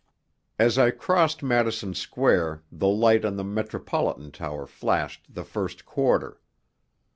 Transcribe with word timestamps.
As 0.57 0.79
I 0.79 0.89
crossed 0.89 1.43
Madison 1.43 1.93
Square 1.93 2.63
the 2.71 2.87
light 2.87 3.23
on 3.23 3.35
the 3.35 3.43
Metropolitan 3.43 4.31
Tower 4.31 4.65
flashed 4.65 5.27
the 5.31 5.43
first 5.43 5.85
quarter. 5.85 6.41